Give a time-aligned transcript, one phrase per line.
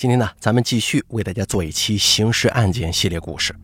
[0.00, 3.54] 今天呢，咱们继续为大家做一期刑事案件系列故事。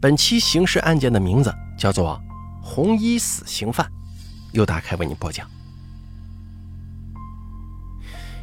[0.00, 2.20] 本期刑事案件的名字叫做
[2.60, 3.88] “红衣死刑犯”，
[4.50, 5.48] 由打开为您播讲。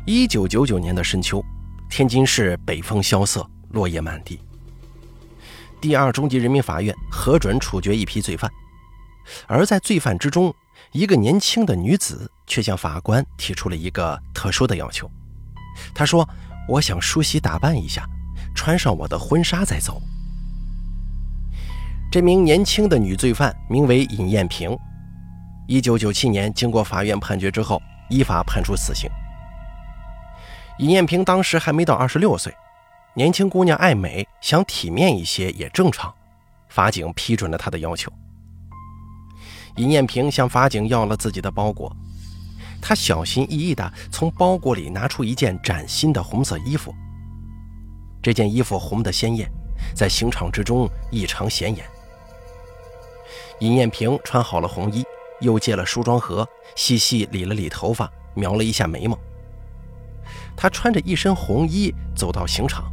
[0.06, 1.44] 一九九九年的深秋，
[1.90, 4.40] 天津市北风萧瑟，落叶满地。
[5.82, 8.50] 第二中级人民法院核准处决一批罪犯，
[9.46, 10.56] 而在罪犯之中，
[10.94, 15.12] 一个年轻的女子却向法官提出了一个特殊的要求。
[15.94, 16.26] 她说。
[16.70, 18.08] 我想梳洗打扮一下，
[18.54, 20.00] 穿上我的婚纱再走。
[22.12, 24.78] 这名年轻的女罪犯名为尹艳萍，
[25.68, 29.10] 一九九七年经过法院判决之后，依法判处死刑。
[30.78, 32.54] 尹艳萍当时还没到二十六岁，
[33.16, 36.14] 年轻姑娘爱美，想体面一些也正常，
[36.70, 38.12] 法警批准了她的要求。
[39.78, 41.92] 尹艳萍向法警要了自己的包裹。
[42.82, 46.94] 他小心翼翼地从包裹里拿出一件崭新的红色衣服。
[48.22, 49.50] 这件衣服红得鲜艳，
[49.96, 51.86] 在刑场之中异常显眼。
[53.60, 55.04] 尹艳萍穿好了红衣，
[55.42, 59.18] 又借了梳妆盒，细细理了理头发，描了一下眉毛。
[60.56, 62.92] 她穿着一身红衣走到刑场，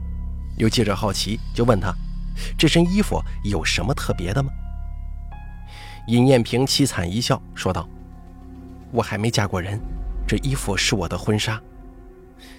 [0.56, 1.92] 有记者好奇，就问她
[2.56, 4.50] ：“这身衣服有什么特别的吗？”
[6.08, 7.88] 尹艳萍凄惨一笑，说道。
[8.96, 9.78] 我还没嫁过人，
[10.26, 11.60] 这衣服是我的婚纱。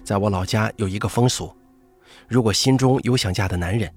[0.03, 1.51] 在我老家有一个风俗，
[2.27, 3.91] 如果心中有想嫁的男人，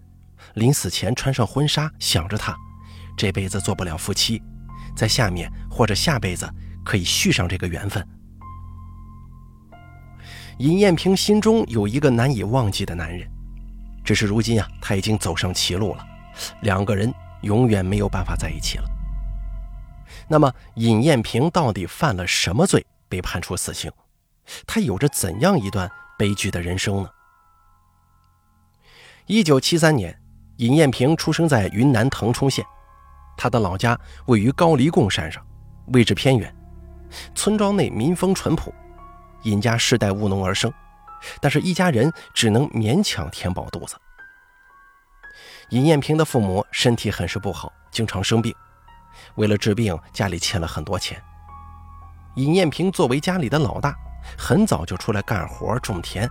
[0.55, 2.57] 临死前穿上婚纱想着他，
[3.15, 4.43] 这辈子做不了夫妻，
[4.97, 6.51] 在下面或者下辈子
[6.83, 8.03] 可以续上这个缘分。
[10.57, 13.29] 尹艳萍心中有一个难以忘记的男人，
[14.03, 16.03] 只是如今啊，他已经走上歧路了，
[16.63, 18.85] 两个人永远没有办法在一起了。
[20.33, 23.91] 那么，尹艳萍到底犯了什么罪被判处死刑？
[24.65, 27.11] 她有着怎样一段悲剧的人生呢？
[29.27, 30.17] 一九七三年，
[30.59, 32.65] 尹艳萍出生在云南腾冲县，
[33.37, 35.45] 她的老家位于高黎贡山上，
[35.89, 36.55] 位置偏远，
[37.35, 38.73] 村庄内民风淳朴，
[39.43, 40.73] 尹家世代务农而生，
[41.41, 43.97] 但是一家人只能勉强填饱肚子。
[45.71, 48.55] 尹艳萍的父母身体很是不好，经常生病。
[49.37, 51.23] 为了治病，家里欠了很多钱。
[52.37, 53.95] 尹艳萍作为家里的老大，
[54.39, 56.29] 很早就出来干活种田，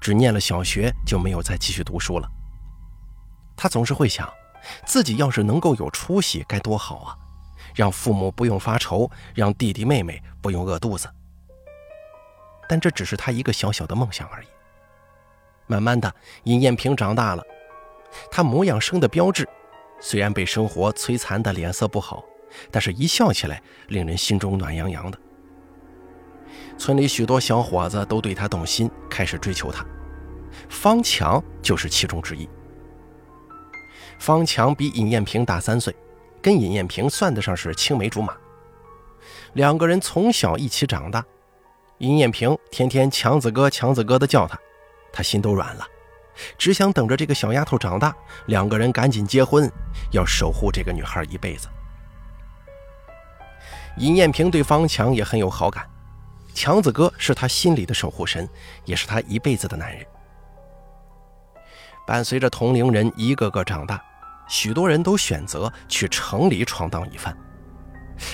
[0.00, 2.28] 只念了小学就没有再继续读书了。
[3.56, 4.28] 他总是会想，
[4.84, 7.16] 自己要是能够有出息该多好啊，
[7.74, 11.08] 让父母不用发愁，让弟弟妹妹不用饿肚子。
[12.68, 14.46] 但这只是他一个小小的梦想而已。
[15.66, 16.14] 慢慢的，
[16.44, 17.42] 尹艳萍长大了，
[18.30, 19.48] 她模样生的标致。
[20.00, 22.24] 虽然被生活摧残的脸色不好，
[22.70, 25.18] 但是一笑起来，令人心中暖洋洋的。
[26.76, 29.84] 村里许多小伙子都对他动心，开始追求他。
[30.68, 32.48] 方强就是其中之一。
[34.18, 35.94] 方强比尹艳萍大三岁，
[36.40, 38.36] 跟尹艳萍算得上是青梅竹马。
[39.54, 41.24] 两个人从小一起长大，
[41.98, 44.58] 尹艳萍天天强子哥、强子哥的叫他，
[45.12, 45.86] 他心都软了。
[46.56, 48.14] 只想等着这个小丫头长大，
[48.46, 49.70] 两个人赶紧结婚，
[50.12, 51.68] 要守护这个女孩一辈子。
[53.96, 55.84] 尹艳萍对方强也很有好感，
[56.54, 58.48] 强子哥是她心里的守护神，
[58.84, 60.06] 也是她一辈子的男人。
[62.06, 64.00] 伴随着同龄人一个个长大，
[64.48, 67.36] 许多人都选择去城里闯荡一番。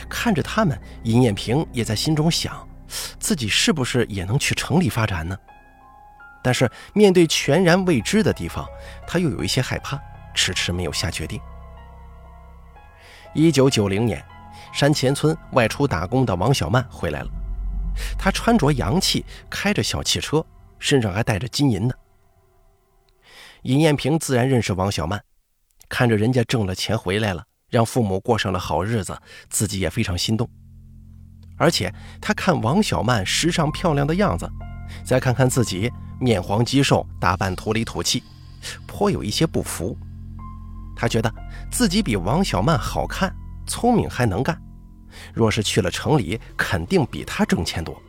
[0.08, 2.68] 看着他们，尹艳萍也在心中想，
[3.18, 5.36] 自己是不是也能去城里发展呢？
[6.44, 8.68] 但是面对全然未知的地方，
[9.08, 9.98] 他又有一些害怕，
[10.34, 11.40] 迟迟没有下决定。
[13.32, 14.22] 一九九零年，
[14.70, 17.30] 山前村外出打工的王小曼回来了，
[18.18, 20.44] 她穿着洋气，开着小汽车，
[20.78, 21.94] 身上还带着金银呢。
[23.62, 25.18] 尹艳萍自然认识王小曼，
[25.88, 29.18] 看着人家挣了钱回来了，让父母过上了好日子，
[29.48, 30.46] 自己也非常心动。
[31.56, 31.90] 而且
[32.20, 34.46] 她看王小曼时尚漂亮的样子，
[35.04, 35.90] 再看看自己。
[36.20, 38.22] 面黄肌瘦，打扮土里土气，
[38.86, 39.96] 颇有一些不服。
[40.96, 41.30] 他觉得
[41.70, 43.34] 自己比王小曼好看、
[43.66, 44.56] 聪明，还能干。
[45.34, 48.00] 若是去了城里，肯定比他挣钱多。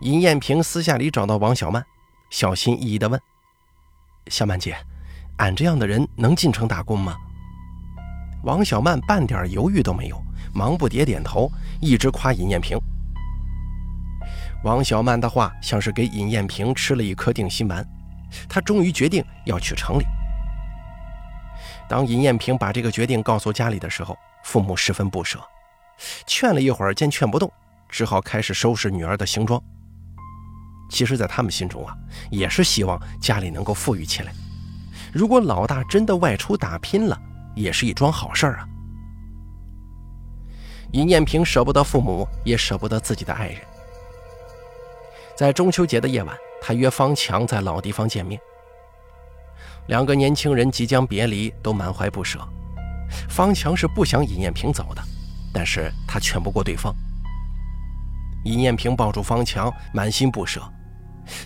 [0.00, 1.82] 尹艳萍私下里找到王小曼，
[2.28, 3.18] 小心翼翼地问
[4.28, 4.76] ：“小曼姐，
[5.36, 7.16] 俺这样的人能进城打工吗？”
[8.42, 10.20] 王小曼半点犹豫都没有，
[10.52, 11.50] 忙不迭点头，
[11.80, 12.76] 一直夸尹艳萍。
[14.64, 17.86] 王小曼的话像是给尹艳萍吃了一颗定心丸，
[18.48, 20.04] 她终于决定要去城里。
[21.86, 25.38] 当尹艳萍把这个决定告诉家里的时候，父母十分不舍，
[26.26, 27.52] 劝了一会儿，见劝不动，
[27.90, 29.62] 只好开始收拾女儿的行装。
[30.90, 31.94] 其实，在他们心中啊，
[32.30, 34.32] 也是希望家里能够富裕起来。
[35.12, 37.20] 如果老大真的外出打拼了，
[37.54, 38.66] 也是一桩好事啊。
[40.92, 43.58] 尹艳萍舍不得父母，也舍不得自己的爱人。
[45.36, 48.40] 在中秋节的夜晚，他约方强在老地方见面。
[49.88, 52.38] 两个年轻人即将别离，都满怀不舍。
[53.28, 55.02] 方强是不想尹艳萍走的，
[55.52, 56.94] 但是他劝不过对方。
[58.44, 60.60] 尹艳萍抱住方强，满心不舍，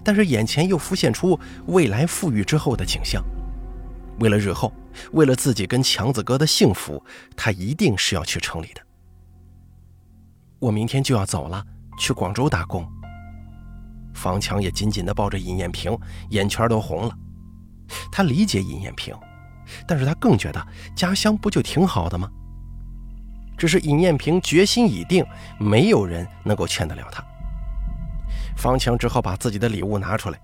[0.05, 3.23] 但是眼前又浮现出未来富裕之后的景象。
[4.20, 4.73] 为了日后，
[5.12, 7.02] 为了自己跟强子哥的幸福，
[7.37, 8.81] 他一定是要去城里的。
[10.58, 11.64] 我明天就要走了，
[11.99, 12.87] 去广州打工。
[14.18, 15.96] 方强也紧紧地抱着尹艳萍，
[16.30, 17.16] 眼圈都红了。
[18.10, 19.16] 他理解尹艳萍，
[19.86, 20.66] 但是他更觉得
[20.96, 22.28] 家乡不就挺好的吗？
[23.56, 25.24] 只是尹艳萍决心已定，
[25.58, 27.24] 没有人能够劝得了她。
[28.56, 30.40] 方强只好把自己的礼物拿出来，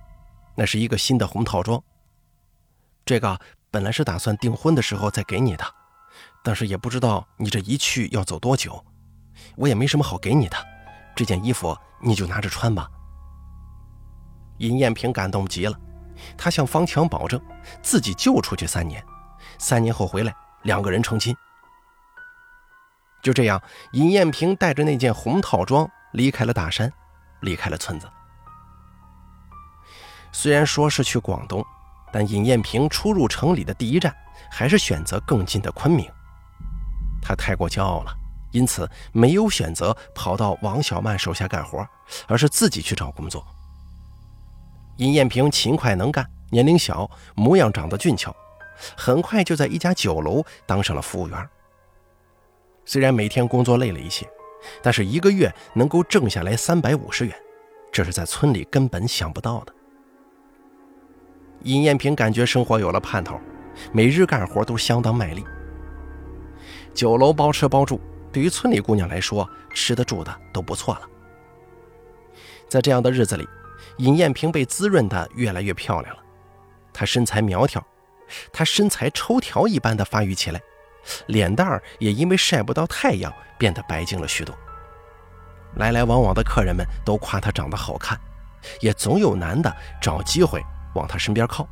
[0.54, 1.82] 那是一个新的红套装。
[3.04, 3.38] 这个
[3.70, 5.64] 本来是打算订婚的时候再给你的，
[6.42, 8.84] 但是也不知道你这一去要走多久，
[9.56, 10.56] 我也没什么好给你的。
[11.14, 12.88] 这件衣服你就拿着穿吧。
[14.58, 15.78] 尹艳萍感动极了，
[16.36, 17.40] 她向方强保证，
[17.82, 19.04] 自己就出去三年，
[19.58, 21.34] 三年后回来，两个人成亲。
[23.22, 23.60] 就这样，
[23.92, 26.92] 尹艳萍带着那件红套装离开了大山，
[27.40, 28.08] 离开了村子。
[30.30, 31.64] 虽然说是去广东，
[32.12, 34.14] 但尹艳萍初入城里的第一站
[34.50, 36.10] 还是选择更近的昆明。
[37.22, 38.14] 她太过骄傲了，
[38.50, 41.86] 因此没有选择跑到王小曼手下干活，
[42.28, 43.46] 而是自己去找工作。
[44.96, 48.34] 尹艳萍勤快能干，年龄小，模样长得俊俏，
[48.96, 51.48] 很快就在一家酒楼当上了服务员。
[52.84, 54.28] 虽然每天工作累了一些，
[54.82, 57.34] 但是一个月能够挣下来三百五十元，
[57.90, 59.74] 这是在村里根本想不到的。
[61.62, 63.40] 尹艳萍感觉生活有了盼头，
[63.90, 65.44] 每日干活都相当卖力。
[66.92, 68.00] 酒楼包吃包住，
[68.30, 71.00] 对于村里姑娘来说，吃的住的都不错了。
[72.68, 73.48] 在这样的日子里，
[73.98, 76.22] 尹艳萍被滋润的越来越漂亮了。
[76.92, 77.84] 她身材苗条，
[78.52, 80.60] 她身材抽条一般的发育起来。
[81.26, 84.56] 脸蛋儿也因为晒不到太阳变得白净了许多。
[85.76, 88.18] 来来往往的客人们都夸她长得好看，
[88.80, 90.64] 也总有男的找机会
[90.94, 91.68] 往她身边靠。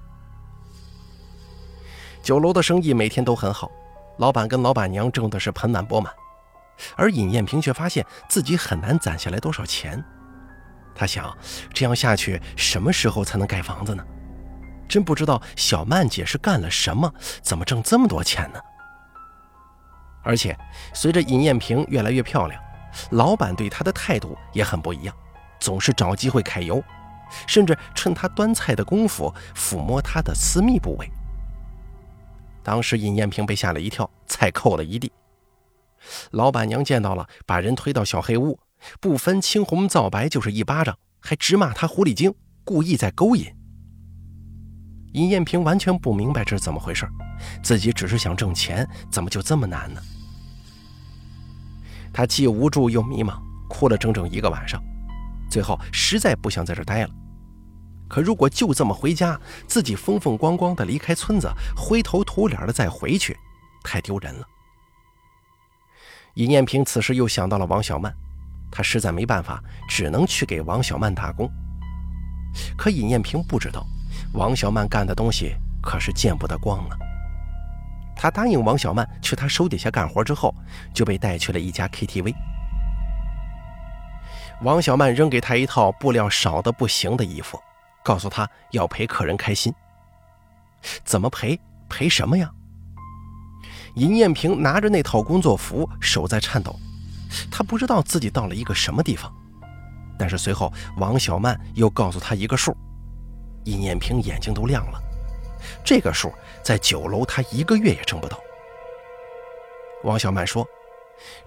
[2.23, 3.71] 酒楼的生意每天都很好，
[4.19, 6.13] 老板跟老板娘挣的是盆满钵满，
[6.95, 10.05] 而尹艳萍却发现自己很难攒下来多少钱。
[10.95, 11.37] 他想，
[11.73, 14.05] 这样下去什么时候才能盖房子呢？
[14.89, 18.61] 真不知道小曼姐是干了什么，怎么挣这么多钱呢？
[20.23, 20.57] 而且，
[20.93, 22.63] 随着尹艳萍越来越漂亮，
[23.11, 25.17] 老板对她的态度也很不一样，
[25.59, 26.83] 总是找机会揩油，
[27.47, 31.11] 甚至趁她端菜的功夫抚摸她的私密部位。
[32.63, 35.11] 当时尹艳萍被吓了一跳，菜扣了一地。
[36.33, 38.59] 老板娘见到了，把人推到小黑屋，
[39.01, 42.35] 不分青红皂白就是一巴掌，还直骂他狐狸精，
[42.65, 43.47] 故意在勾引。
[45.13, 47.07] 尹艳萍完全不明白这是怎么回事，
[47.63, 50.01] 自己只是想挣钱，怎么就这么难呢？
[52.13, 53.39] 她既无助又迷茫，
[53.69, 54.83] 哭了整整一个晚上，
[55.51, 57.11] 最后实在不想在这待了。
[58.09, 63.37] 可如果就这么回家，自己风风光光的离开村子，灰头土脸的再回去，
[63.83, 64.47] 太丢人了。
[66.35, 68.15] 尹艳萍此时又想到了王小曼，
[68.73, 71.49] 他实在没办法，只能去给王小曼打工。
[72.77, 73.87] 可尹艳萍不知道。
[74.35, 76.97] 王小曼干的东西可是见不得光啊！
[78.17, 80.55] 他答应王小曼去他手底下干活之后，
[80.95, 82.35] 就被带去了一家 KTV。
[84.63, 87.61] 王小曼扔给他一套布料少的不行的衣服，
[88.03, 89.75] 告诉他要陪客人开心。
[91.05, 91.59] 怎么陪？
[91.89, 92.51] 陪什么呀？
[93.97, 96.79] 尹艳萍拿着那套工作服，手在颤抖，
[97.51, 99.33] 他不知道自己到了一个什么地方。
[100.19, 102.77] 但是随后，王小曼又告诉他一个数。
[103.65, 105.01] 尹艳萍眼睛都亮了，
[105.85, 108.39] 这个数在酒楼他一个月也挣不到。
[110.05, 110.67] 王小曼说：“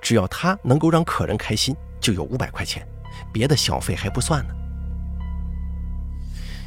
[0.02, 2.88] 只要她能够让客人开心，就有五百块钱，
[3.34, 4.54] 别的小费还不算呢。”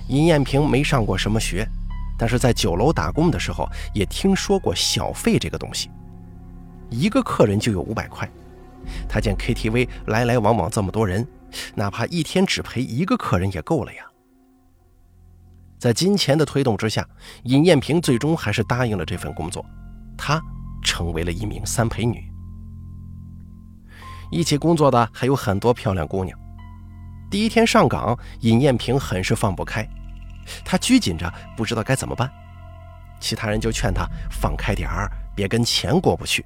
[0.09, 1.67] 尹艳萍没上过什么学，
[2.19, 5.91] 但是在酒楼打工的时候也听说过小费这个东西，
[6.91, 8.31] 一个客人就有五百块。
[9.09, 11.27] 他见 KTV 来来往往这么多人，
[11.75, 14.05] 哪怕一天只陪一个客人也够了呀。
[15.79, 17.07] 在金钱的推动之下，
[17.45, 19.65] 尹艳萍最终还是答应了这份工作。
[20.17, 20.43] 她
[20.83, 22.29] 成为了一名三陪女。
[24.31, 26.39] 一起工作的还有很多漂亮姑娘。
[27.31, 29.89] 第一天上岗，尹艳萍很是放不开，
[30.65, 32.31] 她拘谨着，不知道该怎么办。
[33.21, 36.45] 其他人就劝她放开点儿，别跟钱过不去。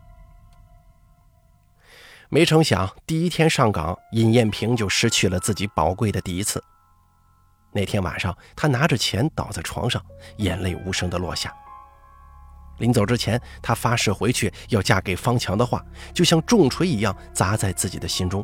[2.35, 6.65] 没成想，第一天上岗，尹艳萍就失去了自己宝贵的第一次。
[7.73, 10.03] 那天晚上，他拿着钱倒在床上，
[10.39, 11.55] 眼泪无声的落下。
[12.79, 15.85] 临走之前，他发誓回去要嫁给方强的话，
[16.15, 18.43] 就像重锤一样砸在自己的心中。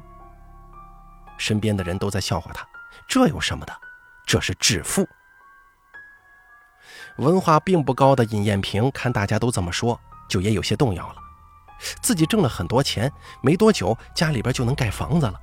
[1.38, 2.68] 身边的人都在笑话他，
[3.08, 3.72] 这有什么的？
[4.26, 5.08] 这是致富。
[7.16, 11.27] 文化并不高的尹艳萍看大家都这么说，就也有些动摇了。
[12.00, 15.40] 自己挣了很多钱，没多久家里边就能盖房子了。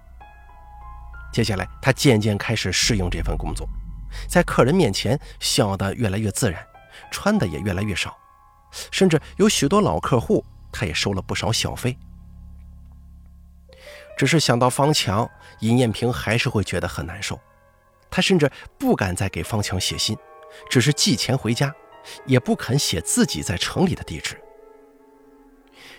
[1.31, 3.67] 接下来，他渐渐开始适应这份工作，
[4.27, 6.65] 在客人面前笑得越来越自然，
[7.11, 8.15] 穿的也越来越少，
[8.91, 11.97] 甚至有许多老客户，他也收了不少小费。
[14.17, 17.37] 只是想到方强，尹艳平还是会觉得很难受。
[18.09, 18.49] 他甚至
[18.79, 20.17] 不敢再给方强写信，
[20.69, 21.73] 只是寄钱回家，
[22.25, 24.41] 也不肯写自己在城里的地址。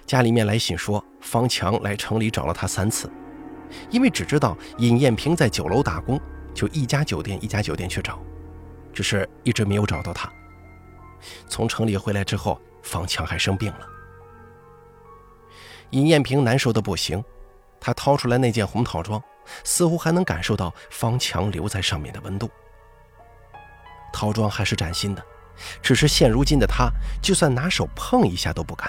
[0.06, 3.10] 家里面来信说，方强来城里找了他三次。
[3.90, 6.20] 因为只知道尹艳萍在酒楼打工，
[6.54, 8.18] 就一家酒店一家酒店去找，
[8.94, 10.32] 只是一直没有找到他。
[11.48, 13.80] 从城里回来之后，方强还生病了。
[15.90, 17.22] 尹艳萍难受的不行，
[17.80, 19.20] 她掏出来那件红套装，
[19.64, 22.48] 似乎还能感受到方强留在上面的温度。
[24.12, 25.22] 套装还是崭新的，
[25.82, 28.88] 只是现如今的她，就算拿手碰一下都不敢，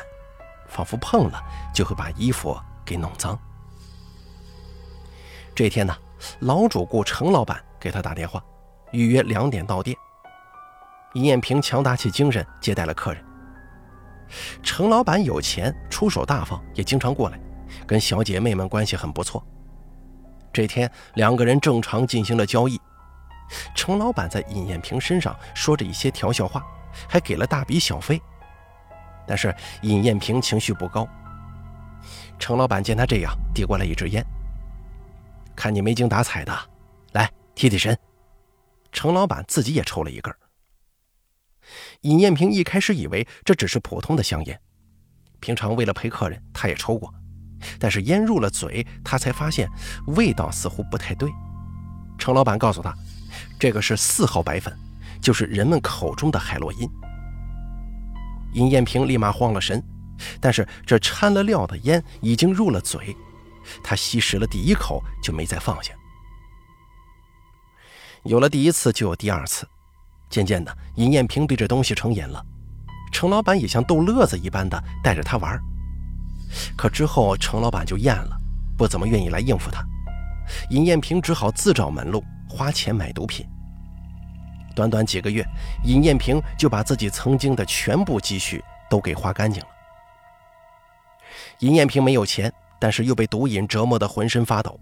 [0.77, 1.43] 仿佛碰了
[1.73, 2.55] 就会把衣服
[2.85, 3.37] 给弄脏。
[5.55, 5.97] 这天呢，
[6.41, 8.43] 老主顾程老板给他打电话，
[8.91, 9.97] 预约两点到店。
[11.15, 13.25] 尹艳萍强打起精神接待了客人。
[14.61, 17.39] 程老板有钱，出手大方，也经常过来，
[17.87, 19.43] 跟小姐妹们关系很不错。
[20.53, 22.79] 这天两个人正常进行了交易，
[23.73, 26.63] 程老板在尹艳萍身上说着一些调笑话，
[27.09, 28.21] 还给了大笔小费。
[29.27, 31.07] 但是尹艳萍情绪不高。
[32.39, 34.25] 程老板见他这样，递过来一支烟。
[35.55, 36.57] 看你没精打采的，
[37.11, 37.97] 来提提神。
[38.91, 40.33] 程老板自己也抽了一根。
[42.01, 44.59] 尹艳萍一开始以为这只是普通的香烟，
[45.39, 47.13] 平常为了陪客人，他也抽过。
[47.79, 49.67] 但是烟入了嘴，他才发现
[50.15, 51.29] 味道似乎不太对。
[52.17, 52.93] 程老板告诉他，
[53.59, 54.77] 这个是四号白粉，
[55.19, 56.89] 就是人们口中的海洛因。
[58.53, 59.83] 尹艳萍立马慌了神，
[60.39, 63.15] 但是这掺了料的烟已经入了嘴。
[63.83, 65.93] 她吸食了第一口就没再放下。
[68.23, 69.67] 有了第一次，就有第二次。
[70.29, 72.43] 渐渐的，尹艳萍对这东西成瘾了。
[73.11, 75.57] 程老板也像逗乐子一般的带着他玩。
[76.77, 78.37] 可之后，程老板就厌了，
[78.77, 79.81] 不怎么愿意来应付他。
[80.69, 83.45] 尹艳萍只好自找门路，花钱买毒品。
[84.77, 85.43] 短短几个月，
[85.83, 89.67] 尹艳萍就把自己曾经的全部积蓄都给花干净了。
[91.59, 92.53] 尹艳萍没有钱。
[92.79, 94.79] 但是又被毒瘾折磨得浑身发抖，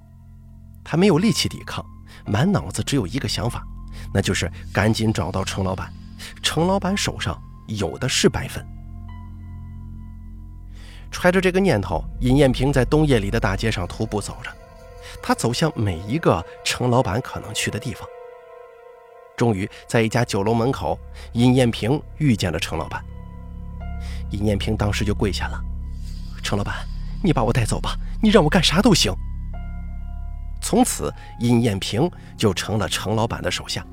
[0.83, 1.81] 她没有力气抵抗，
[2.25, 3.63] 满脑子只有一个想法，
[4.13, 5.89] 那就是赶紧找到程老板。
[6.43, 8.61] 程老板手上有的是白粉。
[11.09, 14.51] 揣着这个念头，尹艳萍在冬夜里的大街上徒步走着，
[15.23, 18.05] 她走向每一个程老板可能去的地方。
[19.35, 20.97] 终于在一家酒楼门口，
[21.33, 23.03] 尹艳萍遇见了程老板。
[24.31, 25.61] 尹艳萍当时就跪下了
[26.43, 26.75] ：“程老板。”
[27.23, 29.11] 你把我带走吧，你让我干啥都行。
[30.61, 33.83] 从此，尹艳萍就成了程老板的手下。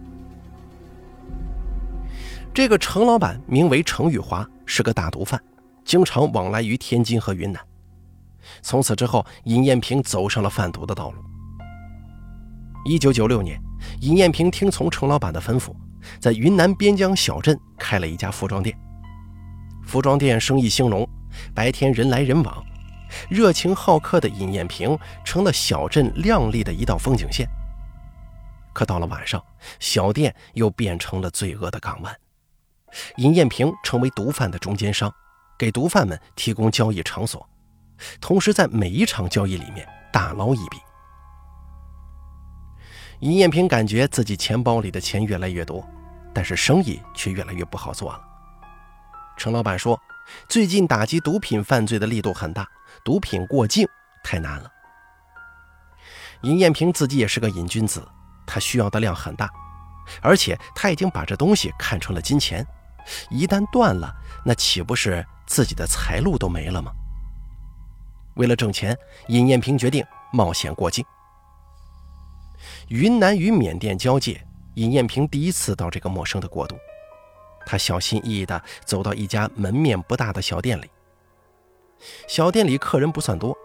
[2.53, 5.41] 这个程老板名为程玉华，是个大毒贩，
[5.83, 7.63] 经常往来于天津和云南。
[8.61, 11.23] 从此之后，尹艳萍走上了贩毒的道路。
[12.85, 13.59] 一九九六年，
[14.01, 15.75] 尹艳萍听从程老板的吩咐，
[16.21, 18.77] 在云南边疆小镇开了一家服装店。
[19.85, 21.09] 服装店生意兴隆，
[21.55, 22.65] 白天人来人往。
[23.29, 27.47] 热情好客的尹艳萍成了小镇亮丽的一道风景线。
[28.73, 29.43] 可到了晚上，
[29.79, 32.17] 小店又变成了罪恶的港湾。
[33.17, 35.13] 尹艳萍成为毒贩的中间商，
[35.59, 37.47] 给毒贩们提供交易场所，
[38.19, 40.79] 同时在每一场交易里面大捞一笔。
[43.23, 45.87] 尹艳平感觉自己钱包里的钱越来越多，
[46.35, 48.21] 但是生意却越来越不好做了。
[49.37, 49.97] 程老板说，
[50.49, 52.67] 最近打击毒品犯罪的力度很大。
[53.05, 53.87] 毒品过境
[54.25, 54.69] 太难了。
[56.43, 58.05] 尹艳平自己也是个瘾君子，
[58.45, 59.49] 他需要的量很大，
[60.21, 62.67] 而且他已经把这东西看成了金钱，
[63.31, 64.13] 一旦断了，
[64.45, 66.91] 那岂不是自己的财路都没了吗？
[68.35, 68.99] 为了挣钱，
[69.29, 71.05] 尹艳平决定冒险过境。
[72.89, 74.41] 云南与缅甸交界，
[74.75, 76.77] 尹艳萍第一次到这个陌生的国度。
[77.65, 80.91] 他小心翼翼地走到一家门面不大的小店里。
[82.27, 83.57] 小店里客人不算多，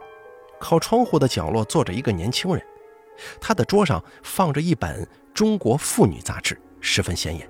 [0.60, 2.64] 靠窗户的角落坐着一个年轻人，
[3.42, 7.50] 他的桌上放着一本《中国妇女杂志》，十分显眼。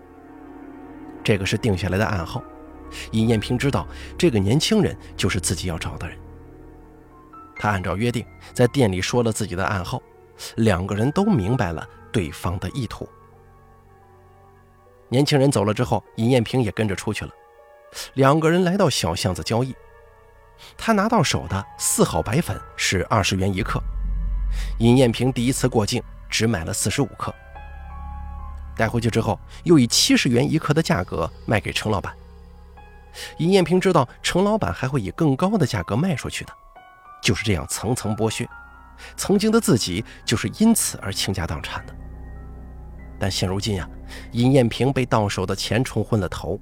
[1.23, 2.41] 这个是定下来的暗号。
[3.11, 3.85] 尹艳萍知道
[4.17, 6.17] 这个年轻人就是自己要找的人。
[7.57, 10.01] 他按照约定在店里说了自己的暗号，
[10.55, 13.07] 两个人都明白了对方的意图。
[15.09, 17.31] 年轻人走了之后，尹艳萍也跟着出去了。
[18.15, 19.75] 两个人来到小巷子交易。
[20.75, 23.81] 他拿到手的四号白粉是二十元一克，
[24.79, 27.33] 尹艳萍第一次过境只买了四十五克，
[28.75, 32.13] 带回去之后又以七十元一克的价格卖给程老板。
[33.37, 36.51] 尹艳萍知道程老板还会以更高的价格卖出去的，
[37.21, 38.49] 就是这样层层剥削，
[39.15, 41.95] 曾经的自己就是因此而倾家荡产的。
[43.19, 43.89] 但现如今呀，
[44.31, 46.59] 尹艳萍被到手的钱冲昏了头，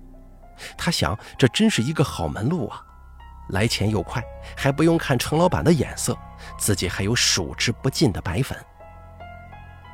[0.78, 2.82] 他想这真是一个好门路啊，
[3.50, 4.24] 来钱又快，
[4.56, 6.18] 还不用看程老板的眼色，
[6.58, 8.58] 自己还有数之不尽的白粉。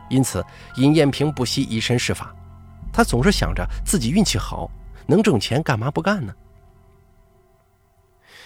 [0.10, 0.46] 因此，
[0.76, 2.36] 尹艳萍不惜以身试法，
[2.94, 4.70] 他总是想着自己运气好，
[5.08, 6.34] 能挣钱，干嘛不干呢？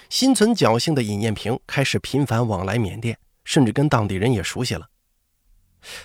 [0.07, 4.85] 心存侥幸的尹艳萍开始频繁往来缅甸，甚至跟当地人也熟悉了。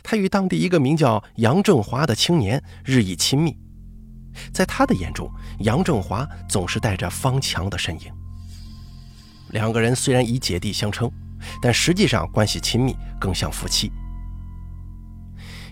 [0.02, 3.56] 他与当地一个名叫杨正华的青年日益亲密，
[4.52, 5.28] 在他的眼中，
[5.60, 8.12] 杨正华总是带着方强的身影。
[9.48, 11.10] 两个人虽然以姐弟相称，
[11.60, 13.90] 但实际上关系亲密，更像夫妻。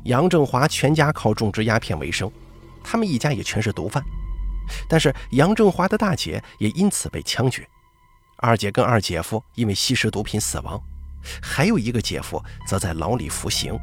[0.05, 2.33] 杨正华全家靠种植鸦片为生，
[2.83, 4.03] 他们一家也全是毒贩，
[4.89, 7.69] 但是杨正华的大姐也因此被枪决，
[8.39, 10.83] 二姐跟二姐夫因为吸食毒品死亡，
[11.43, 13.79] 还有一个姐夫则在牢里服刑。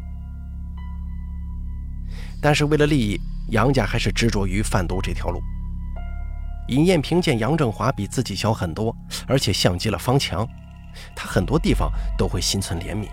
[2.42, 5.42] 但是为了利益，杨家还是执着于贩毒这条路。
[6.68, 8.96] 尹艳萍见杨正华比自己小很多，
[9.28, 10.48] 而且像极了方强，
[11.16, 13.08] 他很多地方都会心存怜悯。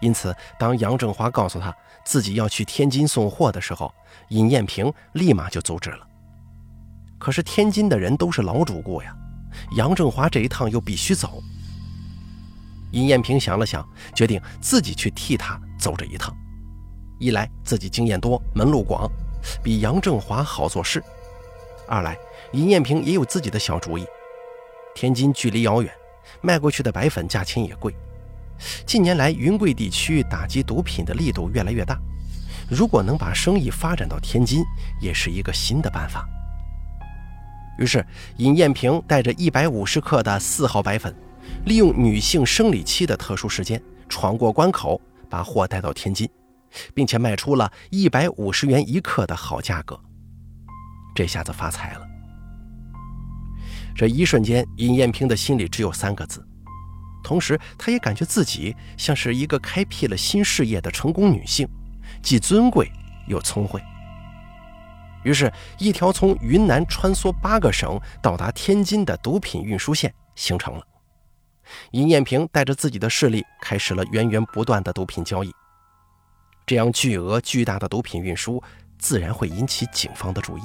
[0.00, 3.92] 因此，当杨正华告诉他自己要去天津送货的时候，
[4.28, 6.06] 尹艳萍立马就阻止了。
[7.18, 9.14] 可是天津的人都是老主顾呀，
[9.76, 11.42] 杨正华这一趟又必须走。
[12.92, 16.34] 尹艳萍想了想，决定自己去替他走这一趟。
[17.18, 19.10] 一来自己经验多，门路广，
[19.62, 21.00] 比杨正华好做事；
[21.86, 22.16] 二来
[22.52, 24.04] 尹艳萍也有自己的小主意。
[24.94, 25.92] 天津距离遥远，
[26.40, 27.94] 卖过去的白粉价钱也贵。
[28.84, 31.98] 近年来云贵地区打击毒品的力度越来越大，
[32.68, 34.62] 如果能把生意发展到天津，
[35.00, 36.28] 也是一个新的办法。
[37.78, 38.04] 于是
[38.36, 41.14] 尹艳萍带着一百五十克的四号白粉，
[41.64, 46.28] 利用女性生理期的特殊时间，闯过关口，把货带到天津。
[46.94, 49.98] 并且卖出了一百五十元一克的好价格，
[51.16, 52.06] 这下子发财了。
[53.92, 56.46] 这一瞬间，尹艳萍的心里只有三个字，
[57.24, 61.68] 同时她也感觉自己像是一个开辟了新事业的成功女性，
[62.22, 62.88] 既尊贵
[63.26, 63.82] 又聪慧。
[65.24, 70.86] 于是，一条从云南穿梭八个省到达天津的毒品运输线形成了。
[71.92, 75.52] 尹艳萍带着自己的势力，开始了源源不断的毒品交易。
[76.66, 78.62] 这样巨额巨大的毒品运输，
[78.98, 80.62] 自然会引起警方的注意。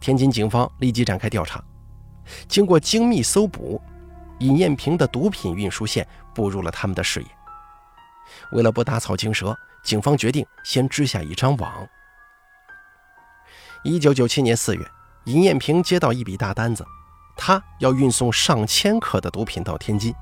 [0.00, 1.62] 天津警方立即展开调查，
[2.48, 3.80] 经过精密搜捕，
[4.40, 7.26] 尹艳萍的毒品运输线步入了他们的视野。
[8.52, 11.88] 为了不打草惊蛇，警方决定先织下一张网。
[13.84, 14.86] 一九九七年四月，
[15.24, 16.86] 尹艳萍接到一笔大单子，
[17.36, 20.14] 他要运送上千克的毒品到天津。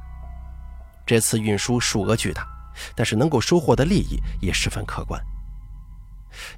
[1.06, 2.46] 这次运输数额巨大。
[2.94, 5.22] 但是能够收获的利益也十分可观。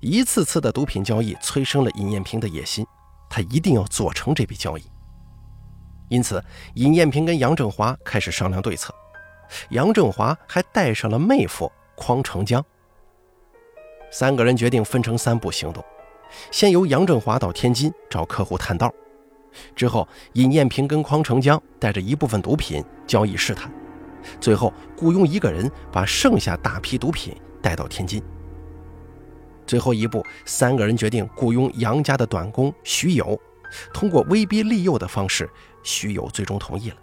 [0.00, 2.86] 一次次的毒品交易催生了尹艳萍的野心，
[3.28, 4.84] 她一定要做成这笔交易。
[6.08, 6.40] 因此，
[6.74, 8.94] 尹艳萍跟杨振华开始商量对策。
[9.70, 12.64] 杨振华还带上了妹夫匡成江。
[14.12, 15.84] 三个人决定分成三步行动：
[16.52, 18.94] 先由杨振华到天津找客户探道，
[19.74, 23.70] 之后尹艳萍跟匡成江带着一部分毒品交易试探。
[24.40, 28.22] 最后雇佣一个人把剩下大批毒品带到天津。
[29.66, 33.38] 最后一步，三个人决定雇佣杨家的短工徐友，
[33.92, 35.48] 通过威逼利诱的方式，
[35.82, 36.96] 徐友最终同意了。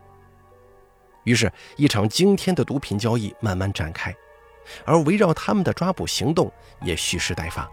[1.23, 4.15] 于是，一场惊天的毒品交易慢慢展开，
[4.85, 7.69] 而围绕他们的抓捕行动也蓄势待发。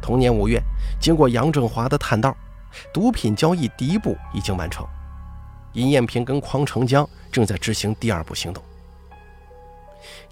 [0.00, 0.60] 同年五月，
[1.00, 2.36] 经过杨振华的探道，
[2.92, 4.86] 毒品交易第一步已经完成。
[5.74, 8.62] 尹艳萍跟匡成江正在执行第二步行动。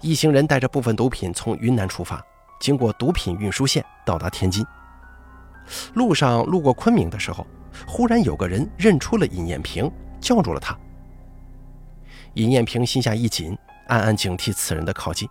[0.01, 2.23] 一行人带着部分毒品从云南出发，
[2.59, 4.65] 经过毒品运输线到达天津。
[5.93, 7.45] 路上路过昆明的时候，
[7.87, 10.77] 忽然有个人认出了尹艳平，叫住了他。
[12.33, 15.29] 尹艳平心下一紧，暗暗警惕此人的靠近。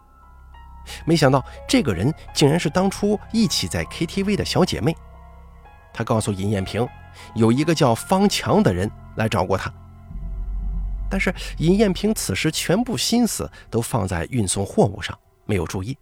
[1.04, 4.96] 没想到这个人竟然是当初一起在 KTV 的小姐妹。
[5.92, 6.86] 他告诉尹艳萍，
[7.34, 9.72] 有一个叫方强的人来找过他。
[11.10, 15.96] 但是尹艳萍此时全部心思都放在运送货物上，没有注意。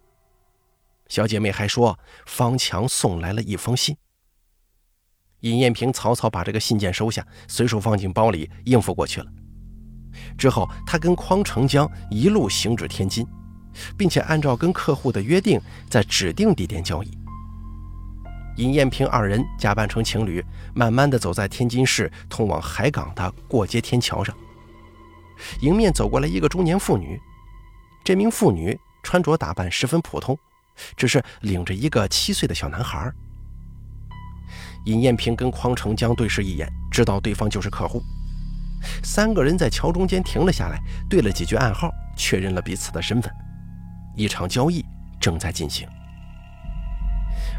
[1.07, 3.95] 小姐妹还说，方强送来了一封信。
[5.41, 9.27] 尹艳萍草草把这个信件收下，随手放进包里，应付过去了。
[10.37, 13.25] 之后，他跟匡成江一路行至天津，
[13.95, 17.17] 并且按照跟客户的约定，在指定地点交易。
[18.57, 20.43] 尹艳萍二人假扮成情侣，
[20.73, 24.35] 慢慢的走在天津市通往海港的过街天桥上。
[25.61, 27.19] 迎面走过来一个中年妇女，
[28.03, 30.37] 这名妇女穿着打扮十分普通，
[30.95, 33.11] 只是领着一个七岁的小男孩。
[34.85, 38.01] 尹艳萍跟匡成江对视一眼，知道对方就是客户。
[39.03, 43.31] 三个人在桥中间停了下来，对了几句暗号，确认了彼此的身份。
[44.15, 44.83] 一场交易
[45.19, 45.87] 正在进行，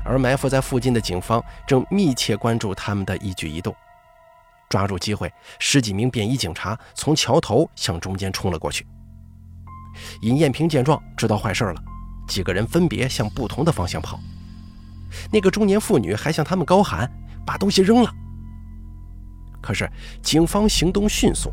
[0.05, 3.75] 而埋伏在附近的警方正密切关注他们的一举一动。
[4.69, 8.87] 抓住机会，十几名便衣警察从桥头向中间冲了过去。
[10.21, 11.83] 尹艳萍见状，知道坏事了，
[12.29, 14.21] 几个人分别向不同的方向跑。
[15.33, 17.11] 那个中年妇女还向他们高喊
[17.47, 18.13] ：“把东西扔了！”
[19.63, 19.91] 可是
[20.23, 21.51] 警方行动迅速，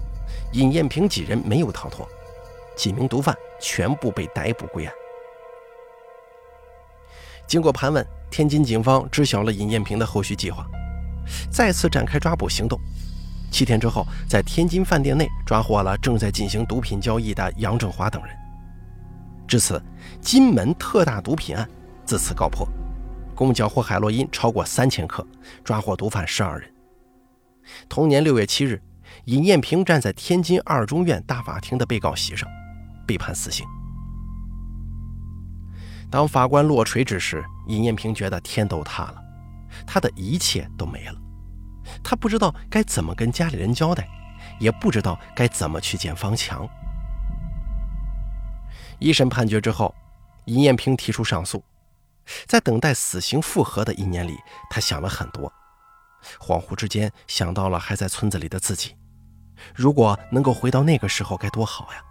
[0.52, 2.06] 尹艳萍几人没有逃脱，
[2.76, 4.94] 几名毒贩全部被逮捕归案。
[7.48, 10.66] 经过盘问，天津警方知晓了尹艳萍的后续计划，
[11.52, 12.80] 再次展开抓捕行动。
[13.52, 18.36] 七天之后，在天津饭店内抓获了正在进行毒品交易的杨正华等人。
[19.48, 19.82] 至此，
[20.20, 21.70] 金门特大毒品案
[22.04, 22.68] 自此告破，
[23.36, 25.26] 共缴获海洛因超过三千克，
[25.64, 26.70] 抓获毒贩十二人。
[27.88, 28.82] 同年六月七日，
[29.26, 32.50] 尹艳萍站在天津二中院大法庭的被告席上，
[33.08, 33.66] 被判死刑。
[36.10, 39.24] 当法官落锤之时，尹艳萍觉得天都塌了，
[39.86, 41.16] 他的一切都没了。
[42.04, 44.08] 他不知道该怎么跟家里人交代，
[44.60, 46.68] 也不知道该怎么去见方强。
[49.00, 49.94] 一审判决之后，
[50.46, 51.64] 尹艳萍提出上诉。
[52.48, 54.36] 在等待死刑复核的一年里，
[54.70, 55.52] 他想了很多。
[56.40, 58.96] 恍惚之间想到了还在村子里的自己，
[59.76, 62.02] 如果能够回到那个时候该多好呀！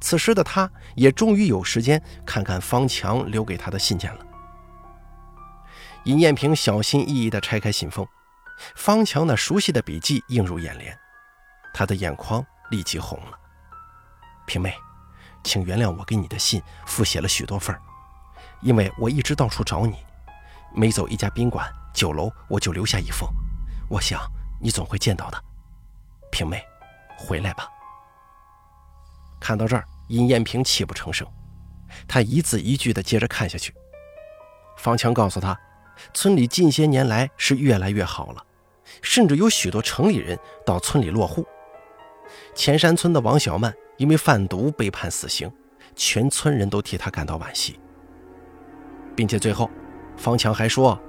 [0.00, 4.26] 此时的他也终于有时间看看方强留给他的信件了。
[6.04, 8.06] 尹艳萍小心翼翼地拆开信封，
[8.76, 10.96] 方强那熟悉的笔迹映入眼帘，
[11.74, 13.38] 他的眼眶立即红了。
[14.46, 14.74] 平妹，
[15.42, 17.76] 请原谅我给你的信复写了许多份
[18.62, 19.96] 因为我一直到处找你，
[20.74, 21.68] 每走一家宾馆。
[21.94, 23.28] 酒楼，我就留下一封，
[23.88, 24.20] 我想
[24.60, 25.44] 你总会见到的。
[26.30, 26.62] 平妹，
[27.16, 27.68] 回来吧。
[29.40, 31.26] 看到这儿，尹艳萍泣不成声，
[32.06, 33.72] 他一字一句地接着看下去。
[34.76, 35.58] 方强告诉他，
[36.14, 38.44] 村里近些年来是越来越好了，
[39.02, 41.46] 甚至有许多城里人到村里落户。
[42.54, 45.50] 前山村的王小曼因为贩毒被判死刑，
[45.96, 47.80] 全村人都替他感到惋惜，
[49.16, 49.70] 并且最后，
[50.16, 51.00] 方强还说。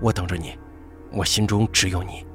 [0.00, 0.58] 我等着你，
[1.12, 2.26] 我心中只有你。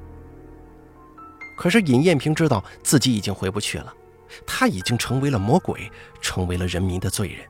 [1.58, 3.94] 可是尹艳萍知道自己已经回不去了，
[4.46, 7.48] 他已经成为了魔鬼，成为了人民的罪人。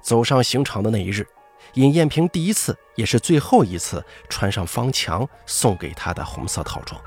[0.00, 1.26] 走上刑场的那一日，
[1.74, 7.00] 尹艳萍第一次也是最后一次穿上方强送给他的红色套装。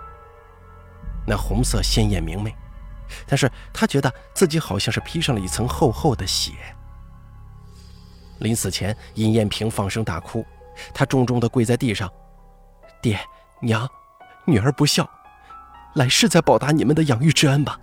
[1.26, 2.54] 那红色鲜艳明媚，
[3.28, 6.52] 但是他觉得自己好像是披上了一层厚厚的血。
[8.40, 10.46] 临死前，尹艳萍放声大哭。
[10.94, 12.10] 他重重地跪在地上，
[13.02, 13.20] 爹
[13.62, 13.86] 娘，
[14.46, 15.10] 女儿不孝，
[15.96, 17.80] 来世再报答你们的养育之恩吧。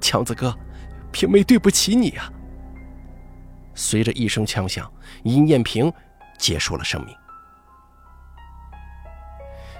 [0.00, 0.56] 强子哥，
[1.10, 2.30] 平妹对不起你啊。
[3.74, 4.90] 随着一声枪响，
[5.24, 5.92] 尹艳平
[6.38, 7.16] 结束了生命。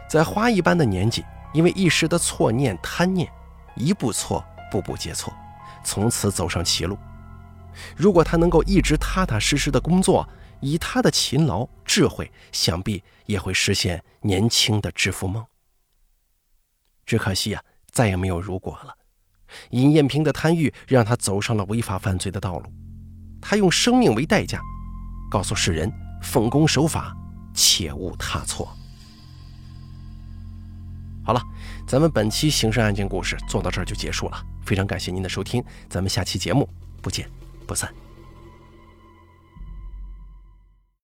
[0.09, 3.31] 在花一般的年纪，因为一时的错念贪念，
[3.77, 5.33] 一步错，步步皆错，
[5.85, 6.99] 从此走上歧路。
[7.97, 10.29] 如果他能够一直踏踏实实的工作，
[10.61, 15.45] 以他的勤劳智慧，想必也会实现年轻的致富梦。
[17.11, 18.95] 只可惜啊，再也没有如果了。
[19.71, 22.73] 尹艳萍的贪欲让她走上了违法犯罪的道路，
[23.41, 24.61] 她用生命为代价，
[25.29, 25.93] 告诉世人：
[26.23, 27.13] 奉公守法，
[27.53, 28.73] 切勿踏错。
[31.25, 31.43] 好了，
[31.85, 34.41] 咱们本期刑事案件故事做到这儿就结束了。
[34.65, 36.69] 非常感谢您的收听，咱们下期节目
[37.03, 37.29] 不见
[37.67, 37.93] 不散。